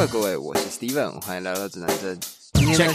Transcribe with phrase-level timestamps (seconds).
[0.00, 2.16] Hello，各位，我是 Steven，欢迎来到指南针。
[2.54, 2.86] 重新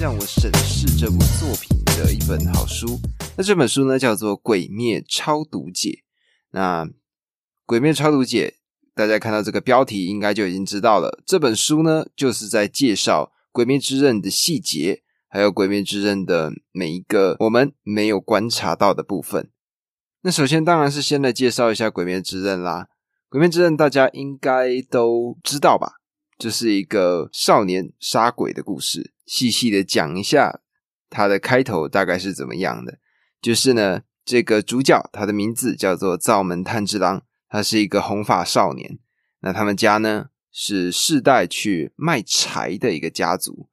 [0.00, 2.98] 让我审视这部作品的一本好书。
[3.36, 5.90] 那这本书呢，叫做《鬼灭超读解》。
[6.50, 6.84] 那
[7.66, 8.56] 《鬼灭超读解》，
[8.96, 11.22] 大家看到这个标题，应该就已经知道了。
[11.24, 19.48] 这本书呢，就是在介绍《鬼灭之刃》的细节，还有《鬼灭之刃》的每一个我们没有观察到的部分。
[20.22, 22.88] 那首先当然是先来介绍一下《鬼灭之刃》啦，
[23.30, 26.00] 《鬼灭之刃》大家应该都知道吧？
[26.36, 30.62] 这是一个少年杀鬼的故事，细细的讲一下
[31.08, 32.98] 它的开头大概是怎么样的。
[33.40, 38.98] 就是呢，这个主角他的名字叫做灶门炭治郎，他是一个红发少年。
[39.42, 43.68] 那他们家呢是世代去卖柴的一个家族。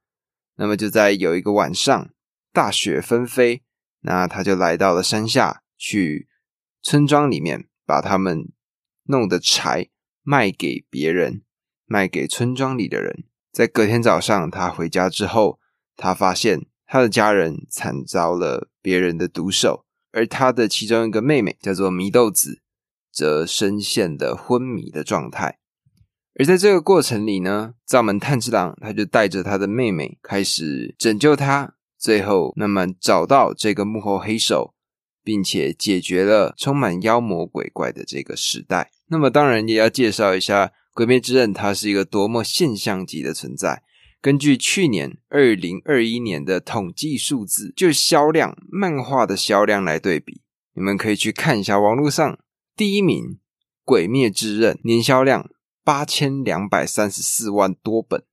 [0.57, 2.11] 那么就在有一个晚上，
[2.53, 3.63] 大雪纷飞，
[4.01, 6.27] 那他就来到了山下，去
[6.83, 8.49] 村庄里面把他们
[9.07, 9.89] 弄的柴
[10.23, 11.41] 卖给别人。
[11.89, 13.23] 卖给村庄里的人。
[13.49, 15.57] 在隔天早上，他回家之后，
[15.95, 22.61] 他发现他的家人惨遭了别人的毒手，而他的其中一个妹妹叫做祢豆子，
[23.09, 25.59] 则深陷的昏迷的状态。
[26.35, 34.73] 而在这个过程里呢，灶门炭治郎他就带着他的妹妹开始拯救他，最后慢慢找到这个幕后黑手，
[35.23, 38.91] 并且解决了充满妖魔鬼怪的这个时代。
[39.07, 40.67] 那么当然也要介绍一下。
[40.99, 43.83] 《鬼灭之刃》它是一个多么现象级的存在。
[44.19, 50.41] 根据去年二零二一年的统计数字，就销量漫画的销量来对比，
[50.73, 52.39] 你们可以去看一下网络上
[52.75, 53.23] 第一名
[53.85, 55.47] 《鬼灭之刃》年销量
[55.83, 58.23] 八千两百三十四万多本，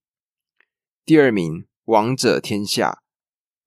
[1.04, 1.52] 第二名
[1.84, 2.90] 《王者天下》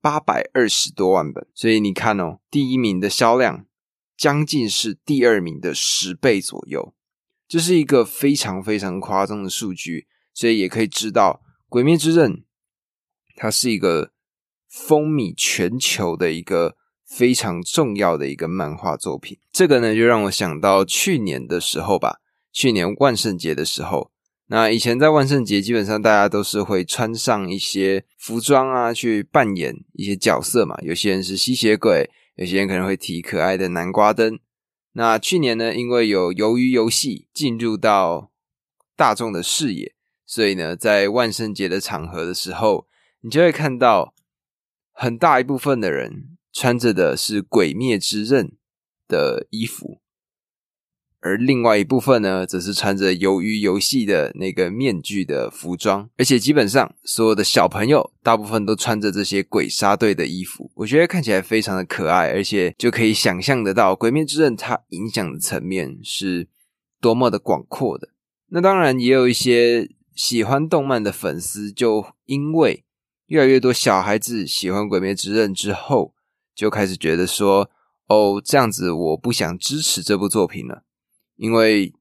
[0.02, 1.45] 八百二十多万本。
[1.53, 3.67] 所以你看哦，第一名的销量
[4.17, 6.95] 将近是第二名的十倍左右。
[7.48, 12.31] 这是一个非常非常夸张的数据，所以也可以知道《鬼灭之刃》
[13.36, 14.12] 它是一个
[14.67, 16.75] 风靡全球的一个
[17.06, 19.38] 非常重要的一个漫画作品。
[19.52, 22.19] 这个呢，就让我想到去年的时候吧，
[22.52, 24.12] 去年万圣节的时候，
[24.47, 30.75] 那以前在万圣节基本上大家都是会穿上一些服装啊，去扮演一些角色嘛。
[30.81, 34.38] 有些人是吸血鬼，有些人可能会提可爱的南瓜灯。
[34.97, 38.31] 那去年呢，因为有鱿鱼游戏进入到
[38.96, 39.94] 大众的视野，
[40.25, 42.88] 所以呢，在万圣节的场合的时候，
[43.22, 44.16] 你就会看到
[44.91, 48.47] 很大一部分的人穿着的是《鬼灭之刃》
[49.08, 50.02] 的衣服，
[51.19, 66.47] 而另外一部分呢，则是穿着鱿鱼游戏的那个面具的服装，而且基本上所有的小朋友大部分都穿着这些鬼杀队的衣服，我觉得看起来非常的可爱，而且就可以想象得到《鬼灭之刃》它影响的层面是
[67.01, 68.09] 多么的广阔的。
[68.49, 72.85] 那当然也有一些喜欢动漫的粉丝，就因为
[73.25, 76.13] 越来越多小孩子喜欢《鬼灭之刃》之后，
[76.55, 77.69] 就开始觉得说
[78.07, 80.84] ：“哦，这样子我不想支持这部作品了。”
[81.38, 81.94] 因为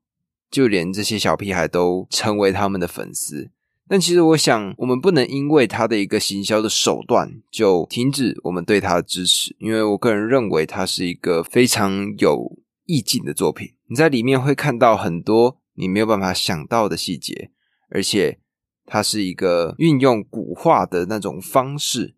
[0.50, 3.50] 就连这些小屁孩都成为他们的粉丝，
[3.88, 9.54] 但其实我想，我们不能因为他的一个行销的手段就停止我们对他的支持。
[9.58, 13.74] 因为我个人认为，它是一个非常有意境的作品。
[13.88, 17.50] 你在里面会看到很多你没有办法想到的细节，
[17.90, 18.40] 而且
[18.84, 22.16] 它是一个运用古画的那种方式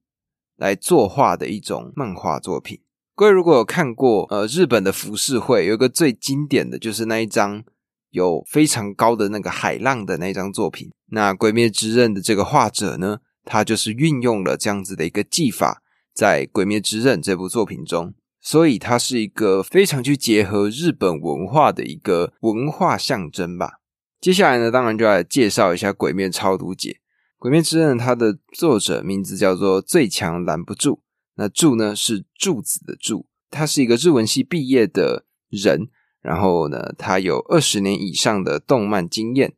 [0.57, 2.81] 来作画的一种漫画作品。
[3.19, 7.65] 各位如果有看过呃日本的浮世绘，有一个最经典的就是那一张
[8.11, 10.93] 有非常高的那个海浪的那张作品。
[11.11, 15.83] 那《鬼灭之刃》的这个画者呢，他就是运用了这样子的一个技法，
[16.15, 23.81] 在《鬼灭之刃》这部作品中，所以它是一个非常去结合日本文化的一个文化象征吧。
[24.21, 26.91] 接下来呢，当然就来介绍一下《鬼灭超读解》。
[27.39, 31.01] 《鬼灭之刃》它的作者名字叫做最强拦不住。
[31.39, 35.89] 那柱呢是柱子的柱，他是一个日文系毕业的人，
[36.21, 39.55] 然后呢，他有二十年以上的动漫经验，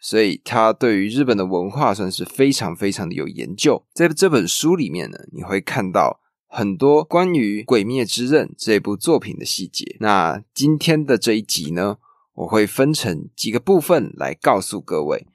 [0.00, 3.84] 所以他对于日本的文化算是非常非常的有研究。
[3.92, 6.18] 在这本书里面呢，你会看到
[6.48, 9.96] 很多关于《鬼灭之刃》这部作品的细节。
[10.00, 11.98] 那今天的这一集呢，
[12.32, 15.26] 我会分成几个部分来告诉各位。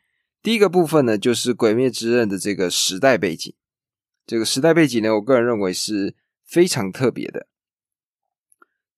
[0.41, 3.53] 第一个部分呢，就是《鬼灭之刃》的这个时代背景。
[4.25, 7.47] 这个时代背景呢，我个人认为是非常特别的。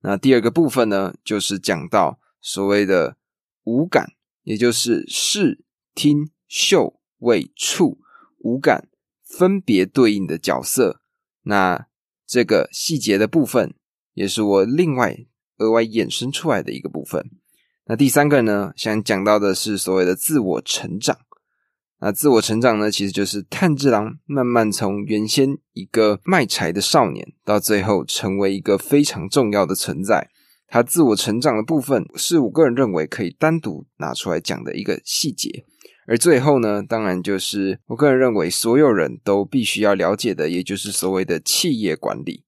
[0.01, 3.17] 那第二个部分呢，就是讲到所谓的
[3.63, 4.13] 五感，
[4.43, 5.63] 也就是视、
[5.93, 7.99] 听、嗅、味、触
[8.39, 8.87] 五感
[9.23, 11.01] 分别对应的角色。
[11.41, 11.87] 那
[12.25, 13.73] 这个细节的部分，
[14.13, 15.17] 也是我另外
[15.57, 17.29] 额外衍生出来的一个部分。
[17.85, 21.17] 那第三个呢，想讲到的是所谓的自我成长。
[21.99, 30.29] 那自我成长呢，其实就是炭治郎慢慢从原先一个卖柴的少年，到最后成为一个非常重要的存在。
[30.67, 35.63] 他自我成长的部分，是我个人认为可以单独拿出来讲的一个细节。
[36.05, 42.43] 而最后呢，当然就是我个人认为所有人都必须要了解的，也就是所谓的企业管理。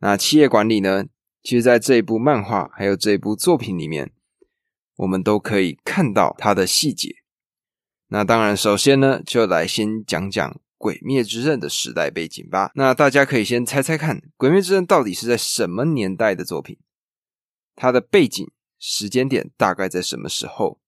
[0.00, 1.04] 那企业管理呢，
[1.42, 4.10] 其实在这一部漫画还有这一部作品里面，
[4.96, 7.14] 我们都可以看到它的细节。
[8.10, 12.70] 那当然，首先呢，就来先讲讲《鬼灭之刃》的时代背景吧。
[12.74, 16.78] 那大家可以先猜猜看，《鬼灭之刃》到底是在什么年代的作品？
[17.76, 20.80] 它的背景时间点大概在什么时候？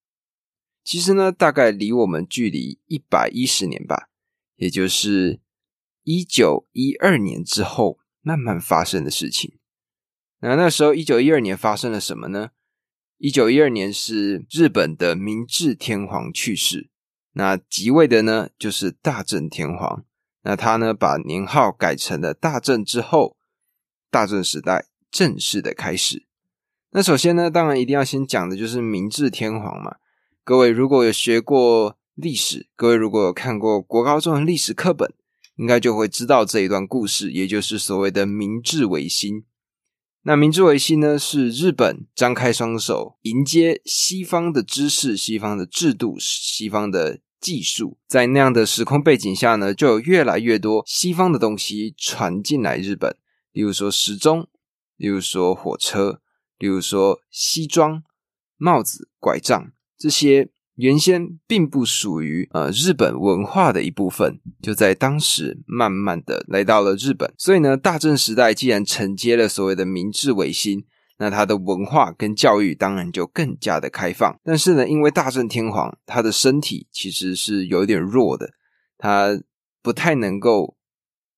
[0.82, 4.08] 其实呢，大概离我们距离一百一十年吧，
[4.56, 5.40] 也就是
[6.04, 9.58] 一九一二年之后慢慢发生的事情。
[10.40, 12.52] 那那时候一九一二年发生了什么呢？
[13.18, 16.88] 一九一二年是日本的明治天皇去世。
[17.40, 20.04] 那即位的呢，就是大正天皇。
[20.42, 23.38] 那他呢，把年号改成了大正之后，
[24.10, 26.26] 大正时代正式的开始。
[26.90, 29.96] 那首先呢，当然一定要先讲的就是明治天皇嘛。
[30.44, 35.10] 各位如果有学过历史，各位如果有看过国高中的历史课本，
[35.56, 39.46] 应该就会知道这一段故事，也就是所谓的明治维新。
[40.24, 53.16] 那明治维新呢，是日本张开双手迎接西方的知识、西方的制度、西方的技术，在那样的时空背景下呢，就有越来越多西方的东西传进来日本，
[53.52, 54.48] 例如说时钟，
[54.96, 56.20] 例如说火车，
[56.58, 58.02] 例如说西装、
[58.56, 60.50] 帽子、拐杖这些。
[60.76, 67.30] 原先并不属于呃日本文化的一部分，就在当时慢慢的来到了日本。
[67.36, 70.86] 所以呢，大正时代既然承接了所谓的明治维新，
[71.22, 74.40] 那他的文化跟教育当然就更加的开放。
[74.42, 78.54] 但是呢，因为大正天皇他的身体其实是有点弱的，
[78.96, 79.38] 他
[79.82, 80.78] 不太能够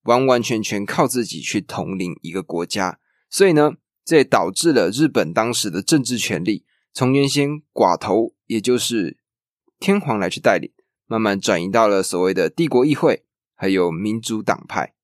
[0.05, 3.73] 完完全全靠自己去统领一个国家，所以呢，
[4.05, 6.65] 这也导致了日本当时的政治权力
[6.95, 9.19] 从原先寡头，也就是
[9.81, 10.73] 天皇来去代理，
[11.07, 13.25] 慢慢转移到了所谓的帝国议会，
[13.57, 14.95] 还有民主党派。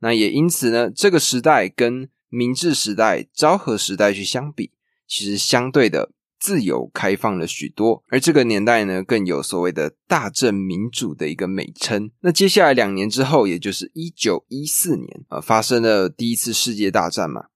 [0.00, 4.72] 那也因此呢，这个时代跟明治时代、昭和时代去相比，
[5.06, 6.10] 其实相对的
[6.40, 8.02] 自由开放了许多。
[8.08, 12.10] 而这个年代呢，更有所谓的大正民主的一个美称。
[12.20, 17.46] 那接下来两年之后，也就是一九一四年，呃，发生了第一次世界大战嘛。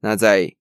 [0.00, 0.54] 那在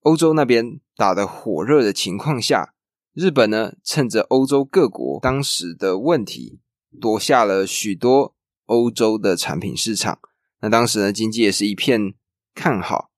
[0.00, 2.74] 欧洲那边打得火热的情况下。
[3.14, 6.60] 日本呢，趁着欧洲各国当时的问题，
[7.00, 8.36] 夺下了许多
[8.66, 10.20] 欧洲的产品市场。
[10.60, 12.14] 那当时呢，经济也是一片
[12.54, 13.10] 看好，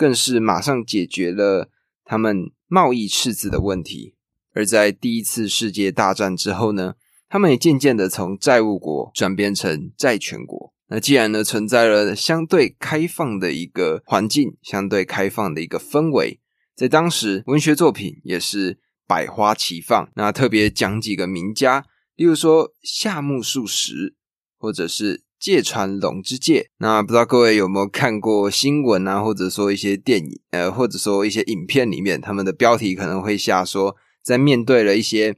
[0.00, 1.68] 更是马上解决了
[2.04, 4.14] 他们贸易赤字的问题。
[4.54, 6.94] 而在第一次世界大战之后呢，
[7.28, 10.72] 他们也渐渐的从债务国转变成债权国。
[10.88, 16.40] 那既然呢，存在了相对开放的一个环境，相对开放的一个氛围，
[16.74, 18.78] 在当时文学作品也是。
[19.10, 24.14] 百花齐放，那特别讲几个名家，例如说夏目漱石，
[24.56, 26.70] 或者是芥川龙之介。
[26.78, 35.34] 那不知道各位有没有看过新闻啊，或者说一些电影，呃，或者说一些影片里面，他们的标题可能会下说，在面对了一些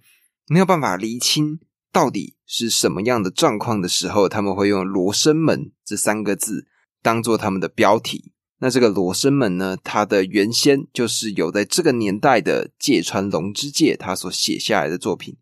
[0.49, 1.61] 没有办法厘清
[1.93, 6.67] 到底是什么样的状况的时候，他们会用“罗生门”这三个字
[7.01, 8.33] 当做他们的标题。
[8.59, 9.77] 那这个罗生门呢？
[9.83, 15.37] 它的原先就是有在这个年代的芥川龙之介他所写下来的作品。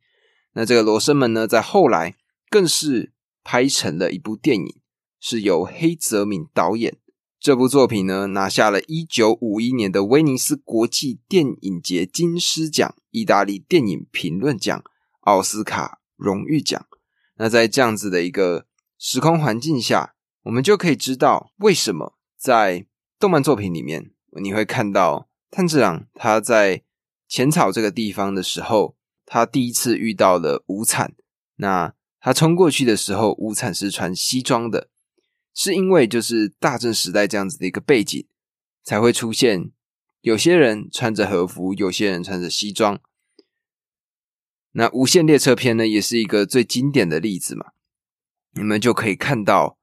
[0.54, 2.14] 那这个罗生门呢，在后来
[2.48, 4.80] 更是拍成了一部电影，
[5.18, 6.98] 是由黑泽明导演。
[7.38, 14.84] 这部作品呢，拿下了一九五一年的威尼斯国际电影节金狮奖、意大利电影评论奖、
[15.20, 16.86] 奥斯卡荣誉奖。
[17.36, 18.66] 那在这样子的一个
[18.98, 22.86] 时空环境下，我们就可以知道为什么在
[23.18, 24.10] 动漫作品里面，
[24.42, 26.82] 你会看到炭治郎他在
[27.26, 31.14] 浅草这个地方的时候，他第一次遇到了无惨。
[31.56, 34.90] 那他冲过去的时候，无惨是穿西装的，
[35.54, 38.26] 是因为就是大正时代这样子的一个背景，
[38.84, 39.72] 才会出现
[40.20, 43.00] 有些人穿着和服，有些人穿着西装。
[44.72, 47.72] 那无限列车篇呢，也是一个最经典的例子嘛。
[48.52, 49.78] 你们就可以看到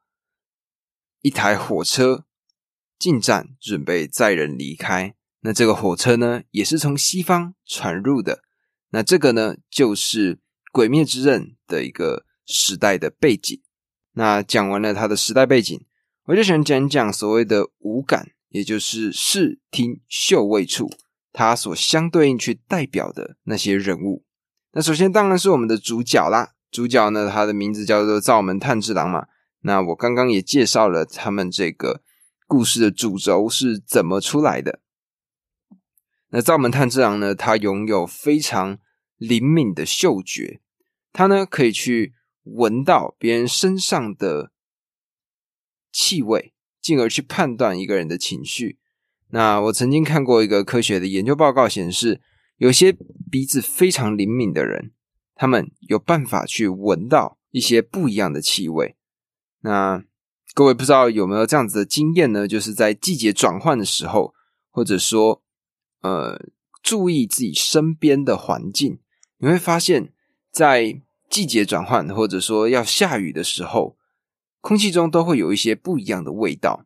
[1.21, 2.23] 一台火车。
[2.99, 8.41] 进站准备载人离开，那这个火车呢，也是从西方传入的。
[8.89, 10.35] 那这个呢，就是
[10.71, 13.61] 《鬼灭之刃》的一个时代的背景。
[14.13, 15.79] 那讲完了它的时代背景，
[16.25, 20.89] 我就想讲讲所谓的五感，也就是视听嗅味触
[21.31, 24.23] 它所相对应去代表的那些人物。
[24.71, 29.27] 那首先当然是我们的主角啦，主角呢，他的名字叫做灶门炭治郎嘛。
[29.61, 32.01] 那我刚刚也介绍了他们这个
[32.47, 34.79] 故事的主轴是怎么出来的。
[36.29, 38.79] 那灶门炭治郎呢，他拥有非常
[39.17, 40.61] 灵敏的嗅觉，
[41.13, 42.13] 他呢可以去
[42.55, 44.51] 闻到别人身上的
[45.91, 48.79] 气味，进而去判断一个人的情绪。
[49.29, 52.21] 那我曾经看过一个科学的研究报告，显示
[52.57, 52.95] 有些
[53.29, 54.93] 鼻子非常灵敏的人，
[55.35, 58.95] 他们有办法去闻到一些不一样的气味。
[59.61, 60.03] 那
[60.53, 62.47] 各位不知道有没有这样子的经验呢？
[62.47, 64.33] 就是在季节转换的时候，
[64.69, 65.43] 或者说
[66.01, 66.39] 呃，
[66.81, 68.99] 注意自己身边的环境，
[69.39, 70.13] 你会发现
[70.51, 73.97] 在季节转换或者说要下雨的时候，
[74.61, 76.85] 空气中都会有一些不一样的味道。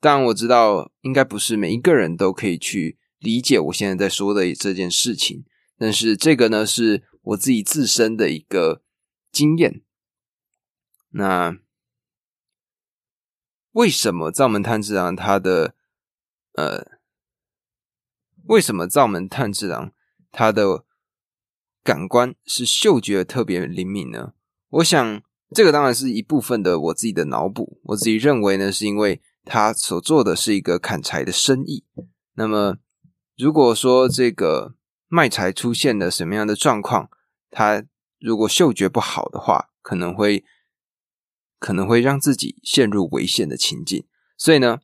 [0.00, 5.44] 当然，我知道应该不是每一个人都可以去理解我现在在说的这件事情，
[5.76, 8.82] 但是这个呢是我自己自身的一个
[9.32, 9.82] 经验。
[11.10, 11.58] 那
[13.72, 15.74] 为什么灶门炭治郎他的
[16.52, 16.98] 呃，
[18.44, 19.92] 为什么灶门炭治郎
[20.30, 20.84] 他的
[21.88, 24.34] 感官是嗅觉特别灵敏呢？
[24.68, 25.22] 我想
[25.54, 29.22] 这个当然是一部分的我自己的脑补，我自己认为呢是因为。
[29.50, 31.86] 他所做的是一个砍柴的生意。
[32.34, 32.76] 那么，
[33.34, 34.74] 如果说这个
[35.06, 37.08] 卖柴出现了什么样的状况，
[37.50, 37.82] 他
[38.20, 40.44] 如果嗅觉不好的话，可能会
[41.58, 44.04] 可能会让自己陷入危险的情境。
[44.36, 44.80] 所以呢，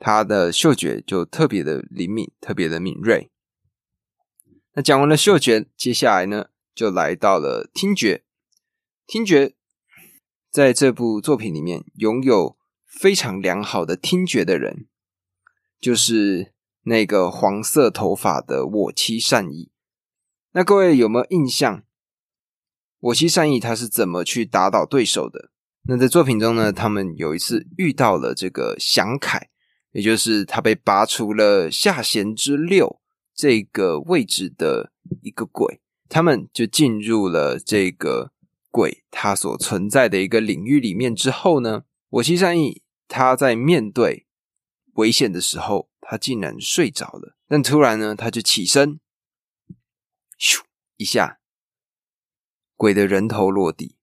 [0.00, 3.30] 他的嗅觉就特别的灵敏，特别的敏锐。
[4.74, 8.24] 那讲完了嗅觉，接下来呢，就来到了听觉。
[9.06, 9.54] 听觉
[10.50, 12.56] 在这部作品里面拥有。
[12.86, 14.86] 非常良好的听觉的人，
[15.80, 16.52] 就是
[16.84, 19.72] 那个黄色头发的我妻善意。
[20.52, 21.82] 那各位有没有印象？
[23.00, 25.50] 我妻善意他是怎么去打倒对手的？
[25.88, 29.50] 那在作品中呢，他们有一次遇到了这个祥凯，
[29.90, 33.00] 也就是他被拔除了下弦之六
[33.34, 38.32] 这个位置的一个鬼，他们就进入了这个
[38.70, 42.82] 鬼他所存在的一个领域里面之后呢，我妻善意。
[43.06, 44.26] 他在面对
[44.94, 47.36] 危险的时候，他竟然睡着了。
[47.46, 48.98] 但突然呢，他就起身，
[50.40, 50.62] 咻
[50.96, 51.38] 一下，
[52.76, 53.96] 鬼的人头落地，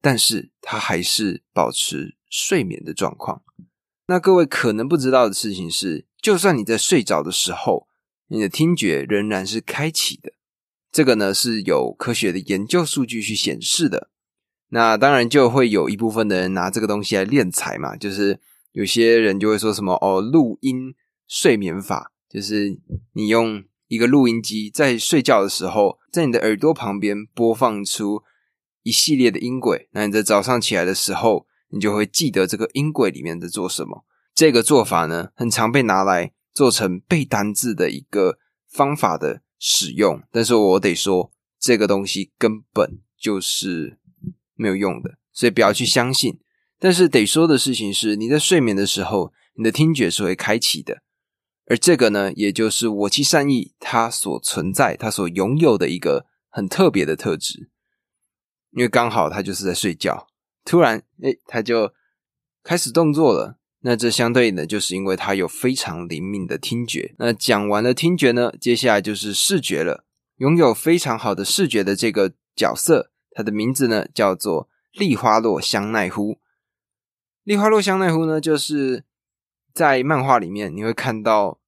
[0.00, 3.42] 但是他还是保持睡眠的状况。
[4.06, 7.87] 那各位可能不知道的事情是，就算你在睡着的时候，
[8.28, 10.32] 你的听觉仍然是开启的。
[10.90, 14.10] 这个呢是有科学的研究数据去显示的。
[14.70, 18.40] 那当然就会有一部分的人拿这个东西来练财嘛，就是
[18.72, 20.94] 有些人就会说什么哦，录音
[21.26, 22.78] 睡眠法，就是
[23.14, 28.22] 你用一个录音机在睡觉的时候，在你的耳朵旁边播放出
[28.82, 34.04] 一系列的音轨，那你在早上起来的时候，你就会记得这个音轨里面在做什么。
[34.34, 43.98] 这个做法呢，很常被拿来做成背单字的一个方法的使用，但是我得说，这个东西根本就是。
[44.60, 46.40] 没有用的，所以不要去相信。
[46.80, 51.04] 但是得说的事情是，你在睡眠的时候，你的听觉是会开启的，
[51.66, 57.70] 而这个呢，也就是我其善意它所存在、它所拥有的一个很特别的特质。
[58.72, 60.26] 因为刚好他就是在睡觉，
[60.64, 61.94] 突然，哎，他就
[62.64, 63.57] 开始动作了。
[63.80, 67.14] 那这相对应的，就是因为他有非常灵敏的听觉。
[67.18, 70.04] 那讲完了听觉呢，接下来就是视觉了。
[70.38, 73.10] 拥有非常好的视觉的这个角色。
[73.30, 76.38] 他的名字呢叫做立花洛香奈乎。
[77.44, 79.04] 立花洛香奈乎呢，就是
[79.72, 81.60] 在漫画里面你会看到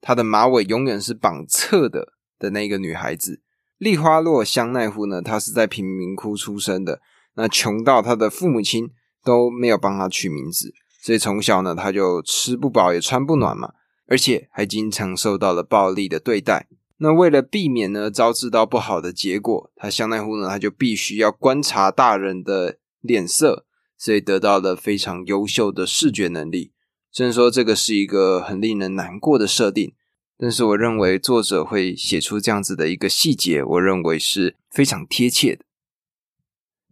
[0.00, 3.40] 她的马尾永远是绑侧的的那个女孩子。
[3.78, 7.00] 立花洛香奈乎呢，她是在贫民窟出生的，
[7.34, 8.90] 那穷到她的父母亲
[9.22, 13.74] 都没有帮她取名字，所以从小呢，他就吃不饱也穿不暖嘛，
[14.06, 16.66] 而且还经常受到了暴力的对待。
[16.96, 23.66] 那为了避免呢招致到不好的结果，他香奈乎呢他就必须要观察大人的脸色，
[23.98, 26.72] 所以得到了非常优秀的视觉能力。
[27.12, 29.92] 虽然说这个是一个很令人难过的设定，
[30.38, 35.66] 但是我认为作者会写出这样子的一个细节，我认为是非常贴切的。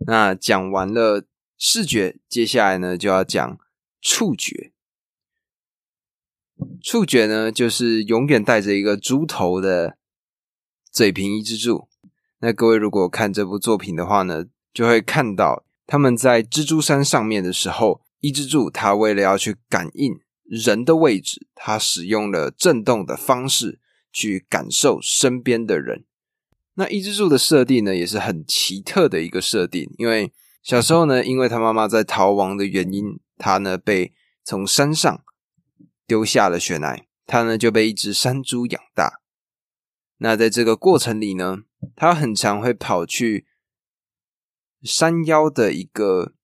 [0.06, 1.24] 那讲完了
[1.56, 3.58] 视觉，接下来呢就要讲
[4.02, 4.72] 触觉。
[6.82, 9.96] 触觉呢，就是永远带着一个猪头的
[10.90, 11.88] 嘴平一之助。
[12.40, 14.44] 那各位如果看这部作品的话呢，
[14.74, 23.80] 就会看到他们在蜘蛛山上面的时候，一之助他为了要去感应人的位置，他使用了震动的方式
[24.12, 26.04] 去感受身边的人。
[26.74, 30.32] 那伊之助的设定呢，也是很奇特的一个设定，因为
[30.62, 34.12] 小时候呢，因为他妈妈在逃亡的原因，他呢被
[34.44, 35.24] 从山上
[36.06, 39.20] 丢下了雪乃，他呢就被一只山猪养大。
[40.18, 41.58] 那在这个过程里呢，
[41.96, 43.46] 他很常会跑去
[44.82, 46.34] 山腰的一个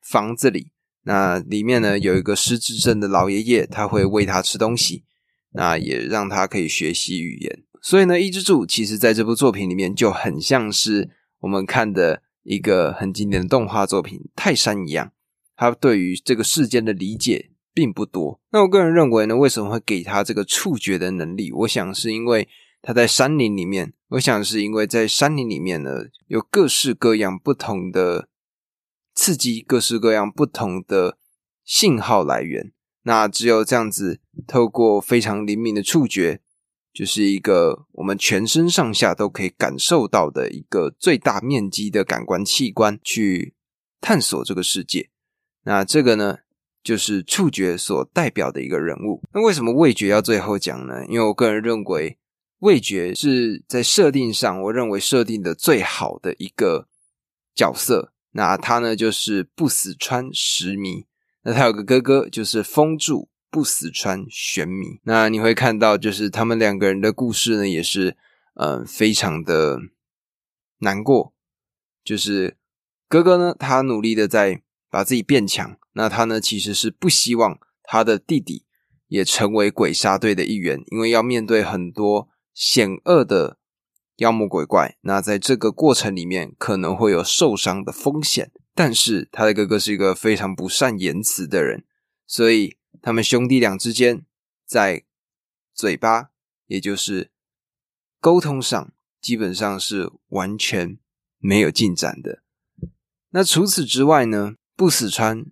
[0.00, 0.72] 房子里，
[1.02, 5.04] 那里面呢有一个失智症的老爷爷，他会喂他吃东西，
[5.50, 7.62] 那也让他可以学习语言。
[7.80, 15.12] 所以呢，伊之助其实在这部作品里面就很像是我们看的一个很经典的动画作品《泰山》一样，
[15.56, 18.40] 他对于这个世间的理解并不多。
[18.50, 21.52] 那我个人认为呢，为什么会给他这个触觉的能力？
[21.52, 22.48] 我想是因为
[22.80, 28.28] 他在山林里面，我想是因为在山林里面呢，有各式各样不同的
[29.14, 31.18] 刺激，各式各样不同的
[31.64, 32.72] 信号来源。
[33.04, 36.40] 那只有这样子，透过非常灵敏的触觉。
[36.92, 43.54] 就是一个我们全身上下都可以感受到的一个最大面积的感官器官，去
[43.98, 45.08] 探索这个世界。
[45.64, 46.38] 那这个呢，
[46.82, 49.22] 就是触觉所代表的一个人物。
[49.32, 51.04] 那为什么味觉要最后讲呢？
[51.08, 52.18] 因为我个人认为，
[52.58, 56.88] 味觉是在设定上，我认为设定的最好的一个
[57.54, 58.12] 角色。
[58.32, 61.06] 那他呢，就是不死川石弥。
[61.42, 63.28] 那他有个哥哥，就是风柱。
[63.52, 68.16] 不死川玄弥，那你会看到，就是他们两个人的故事呢，也是
[68.54, 69.78] 嗯非常的
[70.78, 71.34] 难过。
[72.02, 72.56] 就是
[73.10, 78.66] 哥哥呢，他努力的在把自己变强，那他呢其实是不希望他的弟弟
[79.08, 83.56] 也成为鬼杀队的一员，因为要面对很多险恶的
[84.16, 88.52] 妖魔鬼怪，那在这个过程里面可能会有受伤的风险。
[88.74, 91.84] 但是他的哥哥是一个非常不善言辞的人，
[92.26, 92.76] 所以。
[93.00, 94.24] 他们兄弟俩之间
[94.64, 95.02] 在
[95.74, 96.30] 嘴巴，
[96.66, 97.32] 也就是
[98.20, 100.98] 沟通上，基本上是完全
[101.38, 102.44] 没有进展的。
[103.30, 104.54] 那除此之外呢？
[104.82, 105.46] 不死川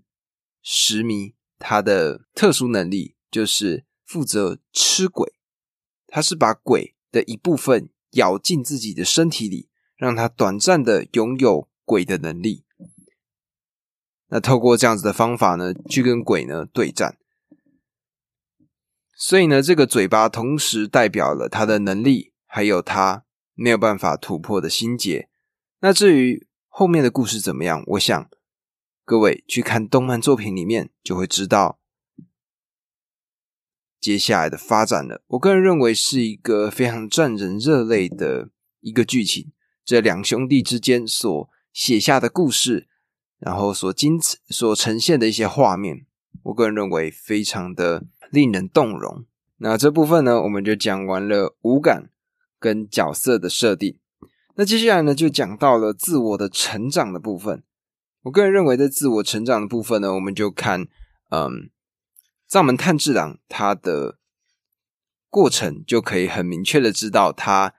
[0.60, 5.32] 石迷他的特殊能力就是负责吃鬼，
[6.08, 12.64] 他是把鬼的一部分咬进自己的身体里，让他短暂的拥有鬼的能力。
[14.30, 17.16] 那透过这样子的方法呢，去跟鬼呢对战。
[19.14, 25.28] 所以呢，这个嘴巴同时代表了他的能力，还有他没有办法突破的心结。
[25.78, 28.28] 那至于后面的故事怎么样，我想
[29.10, 31.80] 各位去看动漫作品里面就会知道
[33.98, 35.24] 接下来的发展了。
[35.26, 39.50] 我个人认为是一个非常赚人热泪的一个剧情，
[39.84, 42.86] 这两兄弟之间所写下的故事，
[43.40, 44.16] 然后所经
[44.48, 46.06] 所呈现的一些画面，
[46.44, 48.04] 我个人认为非常的。
[48.30, 49.24] 令人动容。
[49.56, 52.12] 那这部分呢，我们就讲完了五感
[52.60, 53.98] 跟角色的设定。
[54.54, 57.64] 那接下来呢，就讲到了自我的成长的部分。
[58.22, 60.86] 我个人认为，在自我成长的部分呢，我们就看，
[61.30, 61.70] 嗯，
[62.46, 64.18] 藏门炭治郎他的
[65.28, 67.74] 过程，就可以很明确的知道他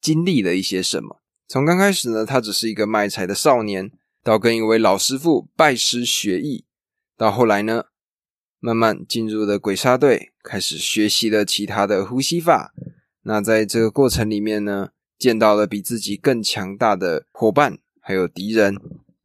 [0.00, 1.22] 经历了一些什么。
[1.46, 3.90] 从刚开始呢，他只是一个卖柴的少年，
[4.22, 6.64] 到跟一位老师傅拜师学艺，
[7.16, 7.84] 到后来呢。
[8.60, 12.74] 慢慢进入了鬼杀队，开始学习了其他的呼吸法。
[13.22, 18.76] 那在这个过程里面呢，见到了比自己更强大的伙伴，还有敌人。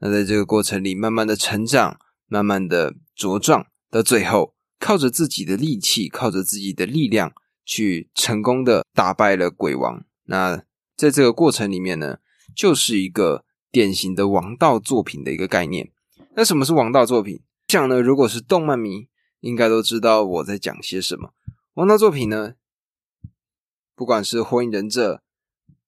[0.03, 7.31] 那在这个过程里，慢慢的成长，慢慢的茁壮，到最后靠着自己的力气，靠着自己的力量，
[7.63, 10.03] 去成功的打败了鬼王。
[10.25, 10.61] 那
[10.97, 12.17] 在这个过程里面呢，
[12.53, 15.89] 就是一个典型的王道作品的一个概念。
[16.35, 17.41] 那什么是王道作品？
[17.69, 19.07] 想呢，如果是动漫迷。
[19.43, 21.33] 应该都知道我在讲些什么。
[21.73, 22.53] 王道作品呢，
[23.93, 25.15] 不管是《火影忍者》《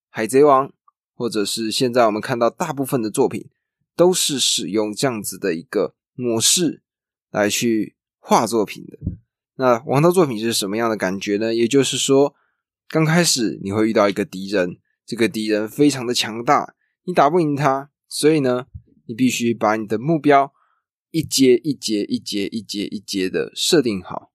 [0.09, 0.67] 海贼王》，
[1.13, 3.47] 或者是现在我们看到大部分的作品，
[3.95, 6.83] 都是使用这样子的一个模式
[7.31, 8.97] 来去画作品的。
[9.55, 11.53] 那王道作品是什么样的感觉呢？
[11.53, 12.35] 也就是说，
[12.89, 18.67] 刚开始你会遇到一个敌人，这个敌人非常的强大，你打不赢他，所以呢，
[19.07, 20.53] 你必须把你的目标。
[21.11, 24.33] 一阶一阶一阶一阶一阶的设定好，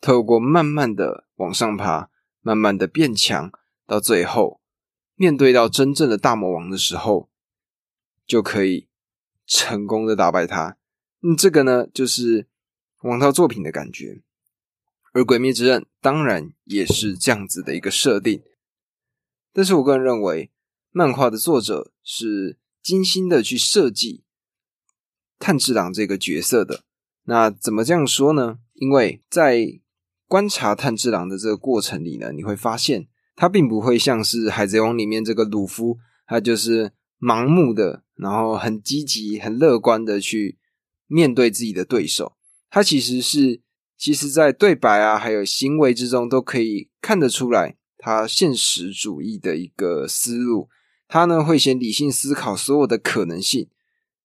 [0.00, 3.52] 透过慢慢的往上爬，慢慢的变强，
[3.86, 4.60] 到最后
[5.14, 7.30] 面对到真正的大魔王的时候，
[8.26, 8.88] 就可以
[9.46, 10.76] 成功的打败他。
[11.22, 12.46] 嗯，这个呢就是
[13.02, 14.22] 王涛作品的感觉，
[15.12, 18.42] 而《鬼灭之刃》当然也是这样子的一个设定。
[19.52, 20.50] 但是我个人认为，
[20.90, 24.24] 漫画的作者是精心的去设计。
[25.38, 26.84] 炭治郎这个角色的，
[27.24, 28.58] 那怎么这样说呢？
[28.72, 29.80] 因为在
[30.26, 40.58] 观察炭治郎的这个过程里呢，你会发现他并不会像是海贼王里面这个鲁夫，他就是盲目的，然后很积极、很乐观的去
[41.06, 42.36] 面对自己的对手。
[42.68, 43.62] 他其实是，
[43.96, 50.68] 其实在对白啊，还有行为之中，都可以看得出来他现实主义的一个思路。
[51.08, 53.70] 他呢会先理性思考所有的可能性，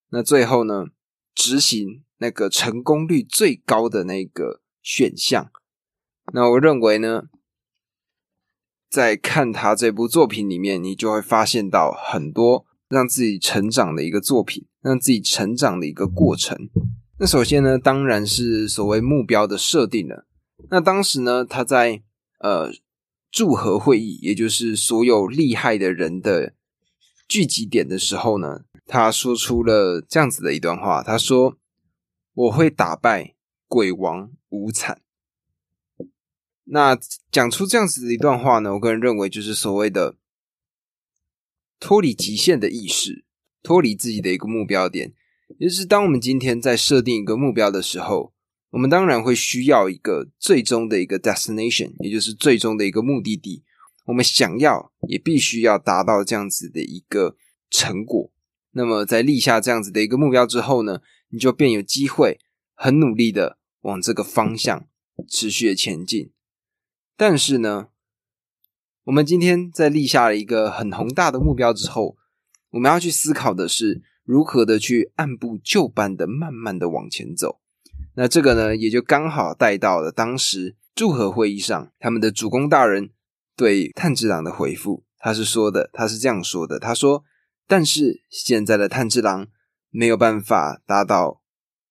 [0.09, 0.87] 那最后呢
[1.35, 5.51] 执行那个成功率最高的那个选项。
[6.33, 7.25] 那我认为呢，
[8.89, 16.69] 在看他这部作品里面，你就会发现到很多让自己成长的一个作品，让自己成长的一个过程。
[17.17, 20.27] 那首先呢，当然是所谓目标的设定了。
[20.69, 22.03] 那当时呢，他在
[22.39, 22.71] 呃
[23.31, 26.53] 祝贺会议，也就是所有厉害的人的。
[27.27, 31.01] 聚集点的时候呢，他说出了这样子的一段话。
[31.01, 31.55] 他说
[32.35, 33.35] ：“我会打败
[33.69, 34.99] 鬼王无惨。”
[36.67, 36.99] 那
[37.31, 40.15] 讲出这样子的一段话呢，我个人认为就是所谓的
[41.81, 43.25] 脱离极限的意识，
[43.63, 45.13] 脱离自己的一个目标点。
[45.57, 48.33] 也就是当我们今天在设定一个目标的时候，
[48.69, 53.63] 我们当然会需要一个最终的一个 destination，也就是最终的一个目的地。
[54.05, 57.35] 我们想要也必须要达到这样子的一个
[57.69, 58.31] 成果。
[58.73, 62.39] 那么，在立下这样子的一个目标之后呢，你就便有机会
[62.73, 64.87] 很努力的往这个方向
[65.27, 66.31] 持续的前进。
[67.17, 67.89] 但是呢，
[69.05, 72.17] 我们今天在立下了一个很宏大的目标之后，
[72.71, 77.59] 我们要去思考的是如何的去按部就班的慢慢的往前走。
[78.15, 83.11] 那这个呢，也就刚好带到了当时祝贺会议上他们的主公大人。
[83.53, 87.23] 对炭治郎的回复，他是说的，他是这样说的，他说
[87.67, 89.47] ：“但是现在的炭治郎
[89.91, 91.43] 没有办法达到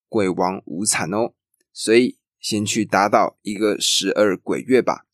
[0.09, 1.35] 鬼王无惨哦，
[1.73, 5.05] 所以先去达到一个十二鬼月吧。”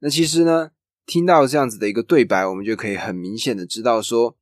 [0.00, 0.72] 那其实呢，
[1.06, 4.36] 听到这样子的一个对白，我们就可以很明显的知道，说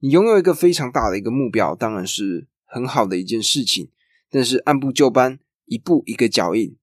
[0.00, 3.90] 你拥有一个非常大的一个目标，当然是很好的一件事情，
[4.30, 6.76] 但是按部就班，一步一个脚印。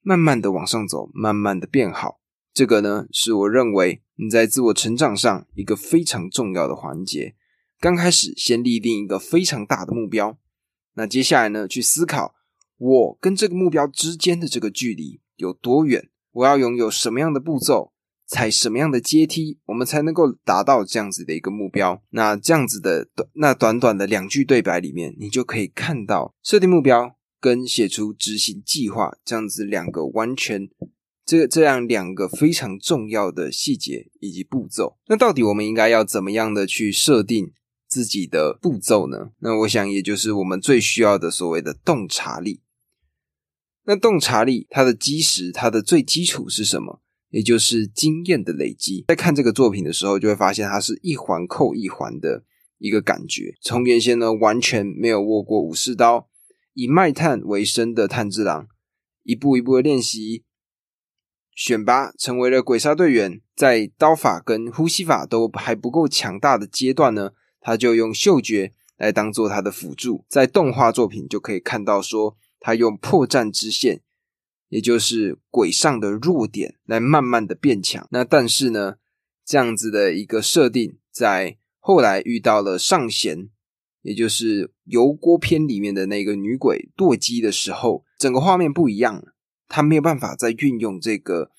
[0.00, 2.20] 慢慢的往上走，慢慢的变好，
[2.54, 7.34] 这个呢是我认为你在自我成长上一个非常重要的环节。
[7.80, 10.38] 刚开始先立定一个非常大的目标，
[10.94, 12.34] 那接下来呢去思考
[12.78, 17.92] 我跟这个目标之间的这个距离有多远，我要拥有什么样的步骤，
[18.26, 22.02] 踩什么样的阶梯，我们才能够达到这样子的一个目标。
[22.10, 27.16] 那这样子的短，那短短的两句对白里面，你就可以看到设定目标。
[27.40, 30.68] 跟写出执行计划这样子两个完全
[31.24, 37.52] 这这样两个非常重要的细节以及步骤，那到底我们应该要怎么样的去设定
[37.88, 39.30] 自己的步骤呢？
[39.38, 42.60] 那我想也就是我们最需要的所谓的洞察力。
[43.88, 47.00] 那洞察力它的基石，它的最基础是什么？
[47.30, 49.06] 也就是经验的累积。
[49.08, 52.44] 在看这个作品的时候，就会发现它是一环扣一环的
[52.76, 53.54] 一个感觉。
[53.62, 56.28] 从原先呢完全没有握过武士刀。
[56.74, 58.68] 以卖炭为生的炭治郎，
[59.24, 60.44] 一步一步的练习，
[61.52, 63.40] 选拔成为了鬼杀队员。
[63.56, 70.26] 在刀法跟呼吸法都还不够强大的阶段呢，他就用嗅觉来当做他的辅助。
[70.28, 74.02] 在动画作品就可以看到，说他用破绽之线，
[74.68, 78.06] 也就是鬼上的弱点，来慢慢的变强。
[78.10, 78.96] 那但是呢，
[79.44, 83.50] 这样子的一个设定，在后来遇到了上弦。
[84.02, 89.34] 也就是油锅篇里面的那个女鬼堕姬的时候，整个画面不一样了。
[89.66, 91.50] 他没有办法再运用这个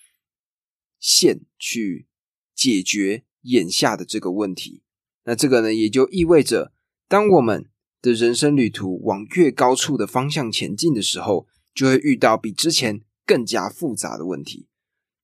[1.00, 2.08] 线去
[2.56, 4.82] 解决眼下的这个问题。
[5.26, 6.72] 那这个呢，也就意味着，
[7.08, 7.70] 当我们
[8.02, 14.68] 的人生旅途往越高处的方向前进的时候，就会遇到比之前更加复杂的问题。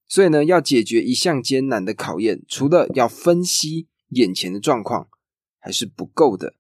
[0.07, 5.09] 所以呢，要解决一项艰难的考验，除了要分析眼前的状况，
[5.59, 6.53] 还是不够的。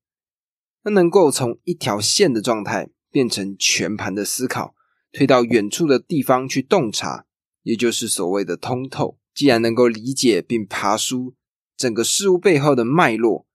[0.83, 4.75] 那能够从一条线的状态变成全盘的思考，
[5.11, 7.25] 推到远处的地方去洞察，
[7.63, 9.19] 也就是所谓的通透。
[9.33, 11.35] 既然能够理解并爬梳
[11.75, 13.45] 整个事物背后的脉络，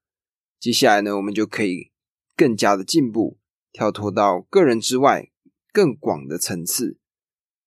[0.61, 1.90] 接下来呢，我们就可以
[2.41, 3.37] 更加的进步，
[3.71, 5.29] 跳脱到个人之外
[5.75, 6.97] 更广的层次。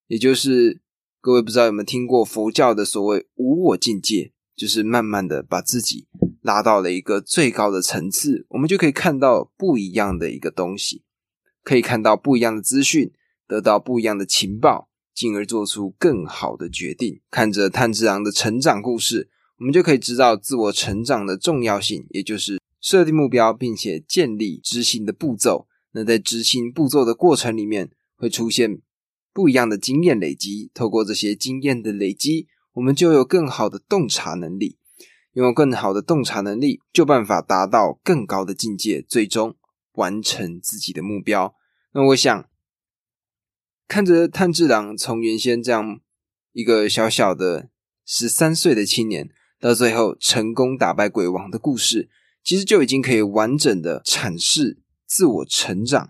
[0.08, 0.82] 也就是
[1.22, 6.08] 各位不知道有没有听过佛教的所谓无我境界，就是慢慢的把自己。
[6.42, 11.04] 拉到了一个最高的层次，我们就可以看到不一样的一个东西，
[11.64, 13.14] 可以看到不一样的资讯，
[13.48, 17.22] 得到不一样的情报，进而做出更好的决定。
[17.30, 25.70] 看着炭治郎的成长故事，我们就可以知道自我成长的重要性，也就是设定目标，并且建立执行的步骤。
[25.94, 28.82] 那在执行步骤的过程里面，会出现
[29.32, 34.78] 不一样的经验累积，透过这些经验的累积，我们就有更好的洞察能力。
[35.32, 39.56] 拥有更好的洞察能力，就办法达到更高的境界，最终
[39.94, 41.56] 完成自己的目标。
[41.94, 42.48] 那我想，
[43.88, 46.02] 看着炭治郎从原先这样
[46.52, 47.70] 一个小小的
[48.06, 52.10] 十三岁的青年，到最后成功打败鬼王的故事，
[52.44, 56.10] 其实就已经可以完整的阐释自我成长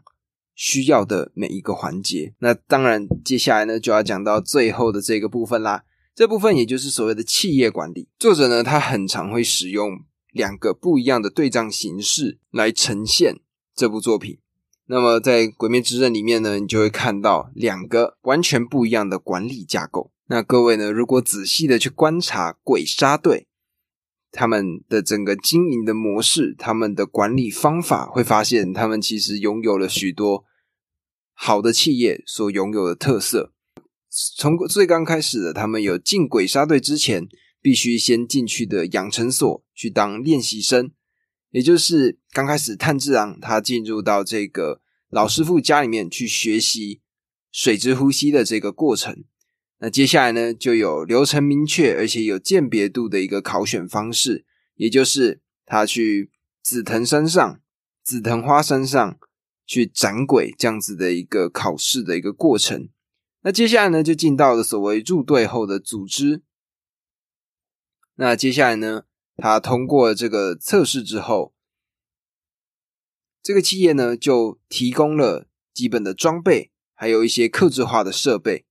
[0.55, 2.33] 需要的每一个环节。
[2.39, 5.83] 那当然，接下来呢，就要讲到最后的这个部分啦。
[6.15, 8.07] 这部分也就是所谓的企业管理。
[8.19, 13.39] 作者呢，他很常会使用两个不一样的对仗形式来呈现
[13.75, 14.37] 这部作品。
[14.85, 20.11] 那么在《鬼灭之刃》里面呢，你就会看到两个完全不一样的管理架构。
[20.27, 23.47] 那各位呢，如果仔细的去观察鬼杀队
[24.35, 30.43] 他们的整个经营的模式，他们的管理方法，会发现他们其实拥有了许多
[31.33, 33.53] 好的企业所拥有的特色。
[34.35, 37.27] 从最刚开始的，他们有进鬼杀队之前，
[37.61, 40.91] 必须先进去的养成所去当练习生，
[41.51, 47.01] 也就是刚开始炭治郎他进入到这个老师傅家里面去学习
[47.51, 49.23] 水之呼吸的这个过程。
[49.83, 57.59] 那接下来呢，就有流程明确而且有鉴别度的一个考选方式，也就是他去紫藤山上、
[58.01, 59.19] 紫藤花山上
[59.65, 62.87] 去斩鬼这样子的一个考试的一个过程。
[63.41, 66.43] 那接下来呢，就进到了所谓入队后的组织。
[68.15, 69.03] 那接下来呢，
[69.35, 71.53] 他通过这个测试之后，
[73.41, 78.65] 这个企业呢就提供了基本的装备，还有一些克制化的设备。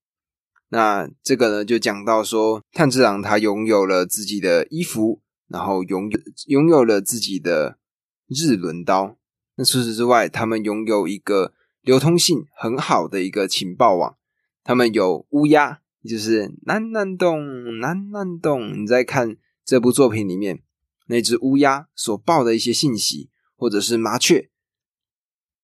[0.75, 7.79] 那这个呢，就讲到说，炭治郎他拥有了自己的衣服，然后拥有拥有了自己的
[8.27, 9.19] 日轮刀。
[9.57, 14.17] 那除此之外，他们拥有一个流通性很好的一个情报网。
[14.65, 18.83] 他们有乌鸦，就是南南洞南南洞。
[18.83, 20.63] 你在看这部作品里面
[21.09, 24.49] 那只乌鸦所报的一些信息，或者是麻雀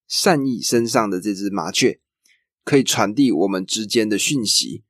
[0.07, 1.99] 善意身上的这只麻雀，
[2.63, 4.85] 可以传递我们之间的讯息。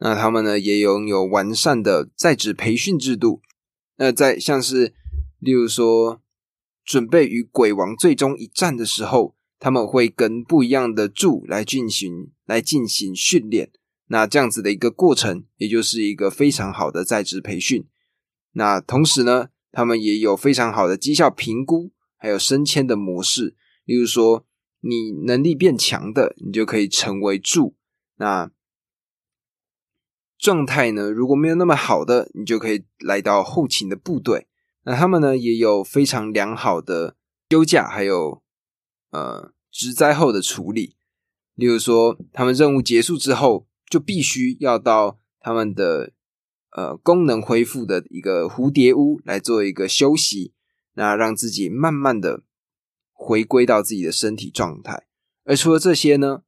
[0.00, 3.40] 那他们呢，也拥有完善的在职培训制度。
[3.96, 4.92] 那在像是
[5.38, 6.20] 例如说，
[6.84, 9.36] 准备与鬼王最终一战的时候。
[9.62, 13.70] 他们会跟不一样的柱来进行来进行训练，
[14.06, 17.86] 那这样子的一个过程，也就是一个非常好的在职培训。
[18.52, 23.54] 那同时呢，他们也有非常好的绩效评估，还有升迁的模式。
[23.84, 24.46] 例如说，
[24.80, 27.74] 你能力变强的，你就可以成为柱；
[28.16, 28.50] 那
[30.40, 34.46] 状态呢，如果没有那么好的，你就可以来到后勤的部队。
[34.84, 37.16] 那他们呢，也有非常良好的
[37.50, 38.42] 休假，还有。
[39.12, 40.94] 呃，职灾后的处理，
[41.56, 46.12] 例如说，他们任务结束之后，就必须要到他们的
[46.76, 50.52] 呃功能恢复的一个蝴蝶屋来做一个休息，
[50.94, 52.44] 那让自己慢慢的
[53.12, 55.08] 回归到自己的身体状态。
[55.42, 56.42] 而除了这些呢，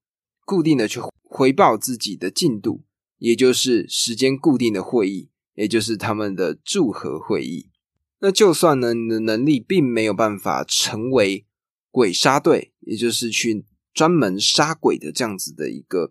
[0.44, 2.84] 固定的去回报自己的进度，
[3.22, 7.70] 也就是时间固定的会议，也就是他们的祝贺会议。
[8.18, 11.46] 那就算呢，你的能力并没有办法成为。
[11.94, 16.10] 鬼杀队，也就是去专门杀鬼的这样子的一个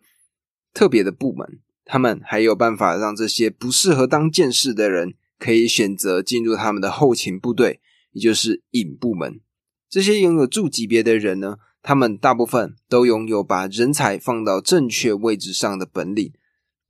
[0.76, 9.41] 特别的部门，他们还有办法让这些不适合当剑士的人可以选择进入他们的后勤部队，也就是引部门。
[9.89, 16.32] 这些拥有助级别的人呢，他们大部分都拥有把人才放到正确位置上的本领。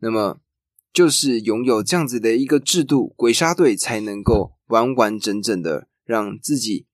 [0.02, 0.42] 那么，
[0.94, 6.88] 就是拥有这样子的一个制度，鬼杀队才能够完完整整的让自己。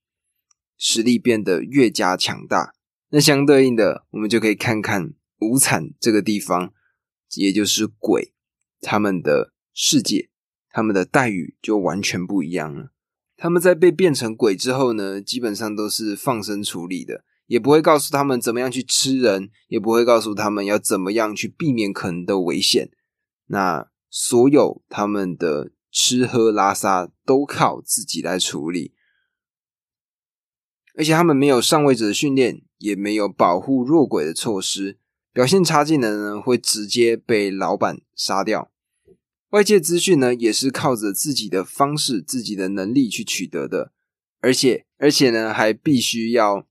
[0.79, 2.75] 实力变得越加强大，
[3.09, 6.71] 那相对应的，我们就可以看看无惨这个地方，
[7.35, 8.35] 也就是鬼
[8.79, 10.29] 他们的世界，
[10.69, 12.91] 他们的待遇就完全不一样了。
[13.35, 22.91] 他们在被变成鬼之后呢，基本上都是放生处理的，也不会告诉他们怎么样去吃人，也不会告诉他们要怎么样去避免可能的危险。
[23.47, 28.93] 那所有他们的吃喝拉撒都靠自己来处理。
[30.95, 34.97] 而且他们没有上位者的训练，也没有保护弱鬼的措施，
[35.31, 38.71] 表现差劲的呢会直接被老板杀掉。
[39.49, 43.93] 外界资讯呢也是靠着自己的方式、自己的能力去取得的，
[44.41, 46.67] 而且而且呢还必须要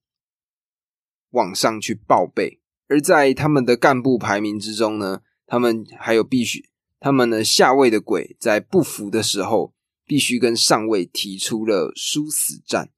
[1.30, 2.60] 往上去报备。
[2.88, 6.68] 而在他们的干部排名之中呢，他们还有必须，
[7.00, 9.72] 他们呢下位的鬼在不服的时候，
[10.04, 12.90] 必须跟上位提出了殊死战。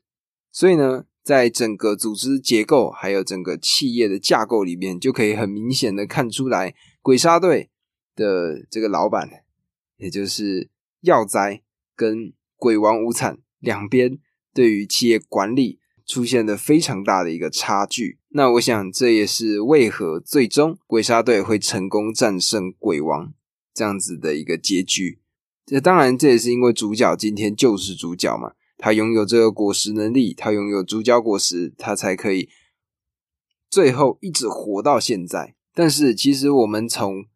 [0.50, 1.04] 所以呢。
[1.24, 7.68] 在整个组织结构还有整个企业的架构里面，就可以很明显的看出来，鬼杀队
[8.16, 9.28] 的这个老板，
[9.98, 10.70] 也就是
[11.02, 11.62] 耀哉
[11.94, 14.18] 跟鬼王无惨两边
[14.54, 18.17] 对于企业管理出现了非常大的一个差距。
[18.30, 23.32] 那我想这也是为何最终鬼杀队会成功战胜鬼王
[23.72, 25.20] 这样子的一个结局。
[25.64, 32.48] 这当然这也是因为主角今天就是主角嘛，他拥有这个果实能力，他拥有主角果实，他才可以
[33.70, 35.54] 最后一直活到现在。
[35.74, 37.26] 但是其实我们从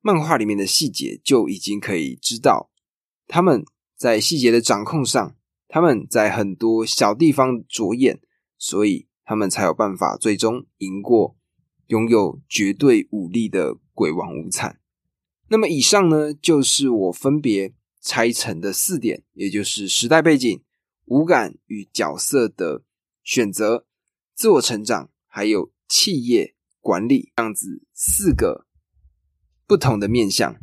[0.00, 2.70] 漫画里面的细节就已经可以知道，
[3.26, 3.64] 他们
[3.96, 5.36] 在细节的掌控上，
[5.68, 8.20] 他们在很多小地方着眼，
[8.58, 11.36] 所以他们才有办法最终赢过
[11.86, 14.80] 拥有绝对武力的鬼王无惨。
[15.46, 20.64] 那么以上呢，就是我分别拆成的四点，也就是时代背景、
[21.04, 22.82] 五感与角色的
[23.22, 23.86] 选择、
[24.34, 28.66] 自我成长，还有企业管理这样子四个
[29.64, 30.56] 不同的面向，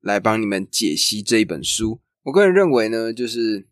[0.00, 2.02] 来帮你们解析这一本书。
[2.24, 3.70] 我个人认为呢，就是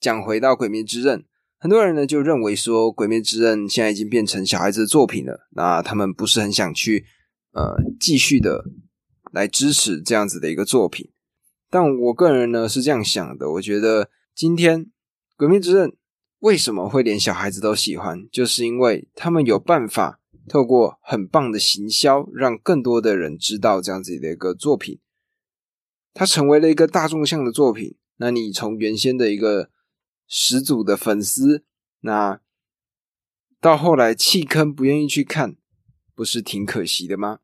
[0.00, 1.20] 讲回到《鬼灭之刃》，
[1.60, 7.06] 很多人呢就认为说，《鬼灭之刃》现在已经变成小孩子的作品了，那他们不是很想去
[7.52, 8.64] 呃继续的。
[9.32, 11.12] 来支持这样子的一个作品，
[11.70, 14.86] 但我个人呢是这样想的，我觉得今天
[15.36, 15.88] 《鬼灭之刃》
[16.40, 20.18] 为什么会连小孩子都喜欢，就是因为他们有办法
[20.48, 24.98] 透过很棒的行销，让更多的人知道这样子的一个作品，
[26.12, 27.96] 它成为了一个大众向的作品。
[28.16, 29.70] 那你从原先的一个
[30.32, 31.64] 始祖的粉丝，
[32.02, 32.40] 那
[33.60, 35.56] 到后来弃坑不愿意去看，
[36.14, 37.40] 不是挺可惜的吗？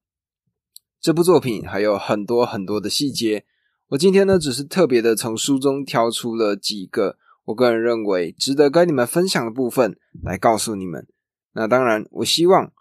[1.01, 3.45] 这部作品还有很多很多的细节，
[3.89, 11.09] 我今天呢只是特别的从书中挑出了几个我个人认为值得跟你们分享的部分来告诉你们。
[11.55, 12.73] 那当然，我希望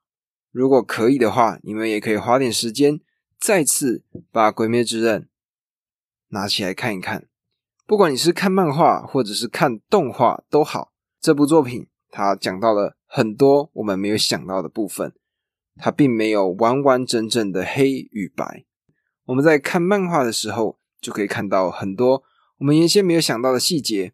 [0.51, 2.99] 如果可以的话，你们也可以花点时间
[3.39, 5.21] 再次把《鬼灭之刃》
[6.27, 7.27] 拿起来看一看。
[7.87, 15.13] 不管你是看漫画或者是看动画都好，这部作品它讲到了很多我们没有想到的部分。
[15.77, 18.65] 它并没有完完整整的黑与白。
[19.25, 22.23] 我们在看漫画的时候，就可以看到很多
[22.59, 24.13] 我们原先没有想到的细节。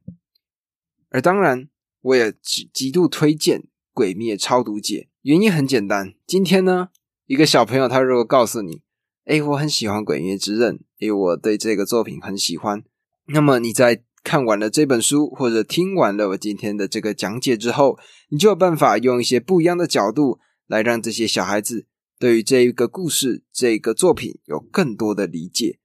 [1.09, 1.69] 而当然，
[2.01, 3.59] 我也极极度推荐
[3.93, 6.13] 《鬼灭超读解》，原因很简单。
[6.27, 6.89] 今天呢，
[7.25, 8.81] 一个小朋友他如果告诉你
[9.25, 12.83] ：“哎，我很喜欢《鬼灭之刃》，哎，我对这个作品很喜欢。”
[13.33, 17.97] 那么你在看完了这本书，或者听完了我今天的这个讲解之后，
[18.29, 20.39] 你就有办法用一些不一样的角度。
[20.67, 21.85] 来让这些小孩子
[22.17, 25.79] 对于这一个故事、这个作品有更多的理解。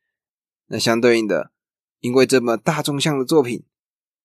[0.69, 1.51] 那相对应的，
[1.99, 3.65] 因为这么大众向的作品，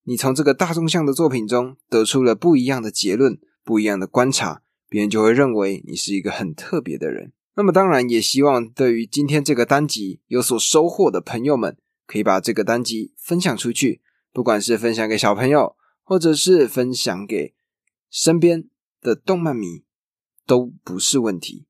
[0.04, 7.34] 你从这个大众向的作品中得出了不一样的结论、不一样的观察，别人就会认为你是一个很特别的人。
[7.56, 11.76] 那么，当然也希望对于今天这个单集有所收获的朋友们，
[12.12, 14.02] 可以把这个单集分享出去，
[14.34, 17.54] 不管是分享给小朋友，或者是分享给
[18.10, 18.68] 身边
[19.00, 19.86] 的动漫迷。
[20.44, 21.66] 都不是问题。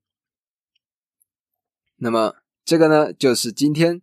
[1.98, 4.02] 那么，这个呢，就是今天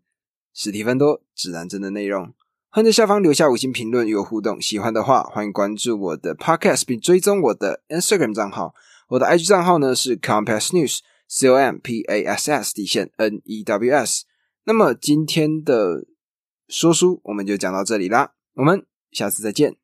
[0.53, 2.33] 史蒂芬多指南针的内容。
[2.69, 4.61] 欢迎在下方留下五星评论与我互动。
[4.61, 8.73] 喜欢的话，欢迎关注我的 Podcast，并追踪我的 Instagram 账号。
[9.09, 14.23] 我的 IG 账号呢是 Compass News，C O M P A S S 底线 N E W S。
[14.63, 16.05] 那么今天的
[16.69, 19.75] 说书我们就讲到这里啦，我们下次再见。